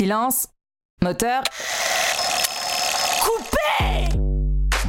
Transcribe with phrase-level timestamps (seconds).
[0.00, 0.46] Silence.
[1.02, 1.42] Moteur.
[3.20, 4.16] Coupé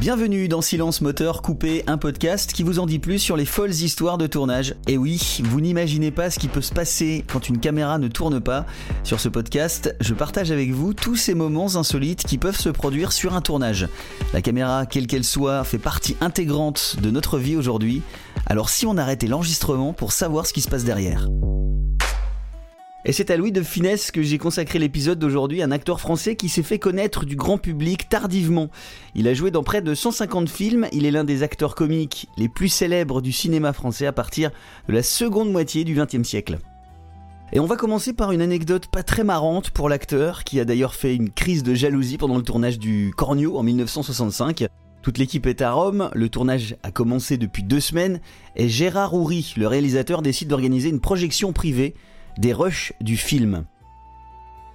[0.00, 3.72] Bienvenue dans Silence Moteur Coupé, un podcast qui vous en dit plus sur les folles
[3.72, 4.74] histoires de tournage.
[4.88, 8.40] Et oui, vous n'imaginez pas ce qui peut se passer quand une caméra ne tourne
[8.40, 8.64] pas.
[9.04, 13.12] Sur ce podcast, je partage avec vous tous ces moments insolites qui peuvent se produire
[13.12, 13.88] sur un tournage.
[14.32, 18.00] La caméra, quelle qu'elle soit, fait partie intégrante de notre vie aujourd'hui.
[18.46, 21.28] Alors si on arrêtait l'enregistrement pour savoir ce qui se passe derrière.
[23.04, 26.48] Et c'est à Louis de Finesse que j'ai consacré l'épisode d'aujourd'hui, un acteur français qui
[26.48, 28.70] s'est fait connaître du grand public tardivement.
[29.16, 32.48] Il a joué dans près de 150 films, il est l'un des acteurs comiques les
[32.48, 34.52] plus célèbres du cinéma français à partir
[34.86, 36.58] de la seconde moitié du XXe siècle.
[37.52, 40.94] Et on va commencer par une anecdote pas très marrante pour l'acteur, qui a d'ailleurs
[40.94, 44.66] fait une crise de jalousie pendant le tournage du Cornio en 1965.
[45.02, 48.20] Toute l'équipe est à Rome, le tournage a commencé depuis deux semaines,
[48.54, 51.96] et Gérard Houry, le réalisateur, décide d'organiser une projection privée
[52.38, 53.64] des rushs du film.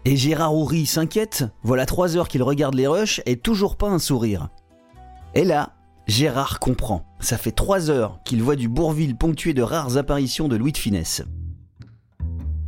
[0.05, 3.99] Et Gérard Houry s'inquiète, voilà trois heures qu'il regarde les rushs et toujours pas un
[3.99, 4.49] sourire.
[5.35, 5.73] Et là,
[6.07, 7.05] Gérard comprend.
[7.19, 10.77] Ça fait trois heures qu'il voit du Bourville ponctué de rares apparitions de Louis de
[10.77, 11.23] Finesse.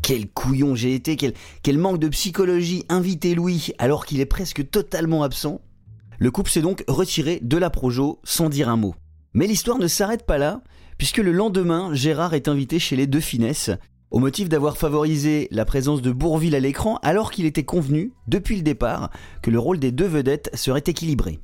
[0.01, 5.23] Quel couillon j'ai été, quel, manque de psychologie inviter Louis alors qu'il est presque totalement
[5.23, 5.61] absent.
[6.17, 8.95] Le couple s'est donc retiré de la Projo sans dire un mot.
[9.33, 10.61] Mais l'histoire ne s'arrête pas là,
[10.97, 13.71] puisque le lendemain, Gérard est invité chez les deux Finesses,
[14.11, 18.55] au motif d'avoir favorisé la présence de Bourville à l'écran alors qu'il était convenu, depuis
[18.55, 21.39] le départ, que le rôle des deux vedettes serait équilibré.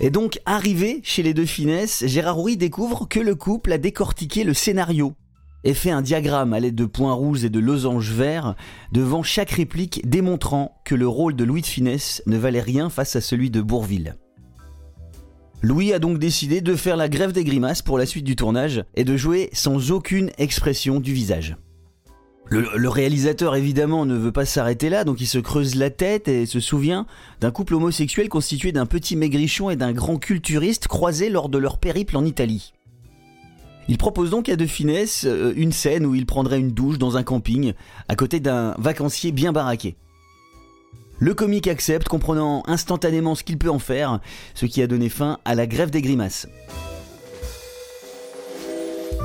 [0.00, 4.44] Et donc, arrivé chez les deux finesses, Gérard Houry découvre que le couple a décortiqué
[4.44, 5.14] le scénario
[5.64, 8.54] et fait un diagramme à l'aide de points rouges et de losanges verts
[8.92, 13.16] devant chaque réplique démontrant que le rôle de Louis de Finesse ne valait rien face
[13.16, 14.16] à celui de Bourville.
[15.60, 18.84] Louis a donc décidé de faire la grève des grimaces pour la suite du tournage
[18.94, 21.56] et de jouer sans aucune expression du visage.
[22.50, 26.46] Le, réalisateur évidemment ne veut pas s'arrêter là, donc il se creuse la tête et
[26.46, 27.06] se souvient
[27.40, 31.78] d'un couple homosexuel constitué d'un petit maigrichon et d'un grand culturiste croisés lors de leur
[31.78, 32.72] périple en Italie.
[33.88, 37.16] Il propose donc à De Finesse euh, une scène où il prendrait une douche dans
[37.16, 37.72] un camping,
[38.08, 39.96] à côté d'un vacancier bien baraqué.
[41.20, 44.20] Le comique accepte, comprenant instantanément ce qu'il peut en faire,
[44.54, 46.46] ce qui a donné fin à la grève des grimaces.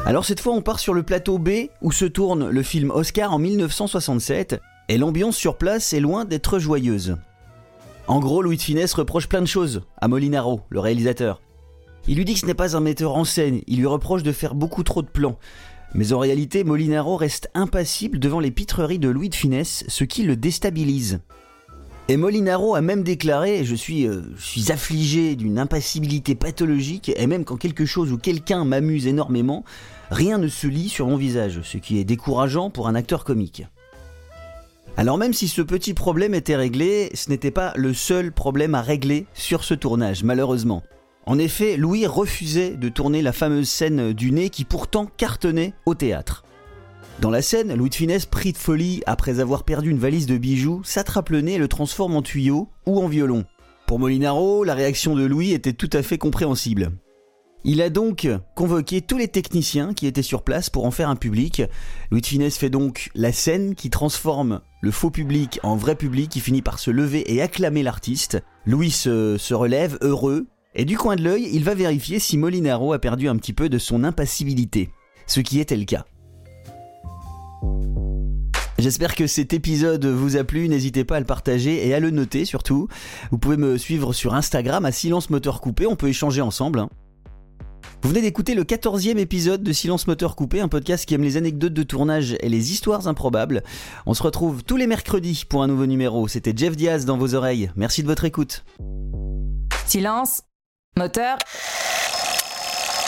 [0.06, 3.32] Alors cette fois on part sur le plateau B où se tourne le film Oscar
[3.32, 4.60] en 1967
[4.90, 7.16] et l'ambiance sur place est loin d'être joyeuse.
[8.08, 11.42] En gros, Louis de Finesse reproche plein de choses à Molinaro, le réalisateur.
[12.06, 14.34] Il lui dit que ce n'est pas un metteur en scène, il lui reproche de
[14.34, 15.38] faire beaucoup trop de plans.
[15.94, 20.24] Mais en réalité, Molinaro reste impassible devant les pitreries de Louis de Finesse, ce qui
[20.24, 21.22] le déstabilise.
[22.10, 27.28] Et Molinaro a même déclaré je suis, euh, je suis affligé d'une impassibilité pathologique, et
[27.28, 29.64] même quand quelque chose ou quelqu'un m'amuse énormément,
[30.12, 33.66] rien ne se lit sur mon visage, ce qui est décourageant pour un acteur comique.
[34.98, 38.82] Alors même si ce petit problème était réglé, ce n'était pas le seul problème à
[38.82, 40.84] régler sur ce tournage, malheureusement.
[41.26, 45.96] En effet, Louis refusait de tourner la fameuse scène du nez qui pourtant cartonnait au
[45.96, 46.44] théâtre.
[47.20, 50.38] Dans la scène, Louis de Finesse, pris de folie après avoir perdu une valise de
[50.38, 53.46] bijoux, s'attrape le nez et le transforme en tuyau ou en violon.
[53.88, 56.92] Pour Molinaro, la réaction de Louis était tout à fait compréhensible.
[57.64, 61.16] Il a donc convoqué tous les techniciens qui étaient sur place pour en faire un
[61.16, 61.62] public.
[62.12, 66.30] Louis de Finesse fait donc la scène qui transforme le faux public en vrai public
[66.30, 68.44] qui finit par se lever et acclamer l'artiste.
[68.66, 72.92] Louis se, se relève, heureux, et du coin de l'œil, il va vérifier si Molinaro
[72.92, 74.90] a perdu un petit peu de son impassibilité.
[75.26, 76.06] Ce qui était le cas.
[78.80, 82.10] J'espère que cet épisode vous a plu, n'hésitez pas à le partager et à le
[82.10, 82.88] noter surtout.
[83.32, 86.80] Vous pouvez me suivre sur Instagram à Silence Moteur Coupé, on peut échanger ensemble.
[86.80, 86.90] Hein.
[88.02, 91.38] Vous venez d'écouter le 14e épisode de Silence Moteur Coupé, un podcast qui aime les
[91.38, 93.64] anecdotes de tournage et les histoires improbables.
[94.06, 96.28] On se retrouve tous les mercredis pour un nouveau numéro.
[96.28, 97.72] C'était Jeff Diaz dans vos oreilles.
[97.78, 98.66] Merci de votre écoute.
[99.86, 100.42] Silence,
[100.98, 101.38] moteur,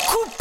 [0.08, 0.35] coupé